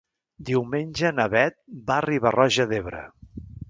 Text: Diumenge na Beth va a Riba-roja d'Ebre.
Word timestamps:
Diumenge 0.47 1.13
na 1.19 1.27
Beth 1.35 1.59
va 1.93 2.01
a 2.01 2.07
Riba-roja 2.09 2.71
d'Ebre. 2.75 3.09